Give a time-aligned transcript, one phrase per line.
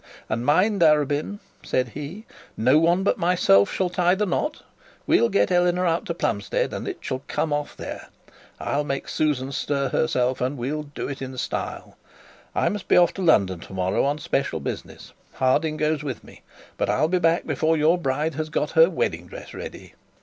[0.29, 2.25] 'And mind, Arabin,' said he,
[2.57, 4.63] 'no one but myself shall tie the knot.
[5.05, 8.07] We'll get Eleanor out to Plumstead, and it shall come off there.
[8.59, 11.97] I'll make Susan stir herself, and we'll do it in style.
[12.55, 15.13] I must be off to London to morrow on special business.
[15.33, 16.41] Harding goes with me.
[16.77, 19.93] But I'll be back before your bride has got her wedding dress ready.'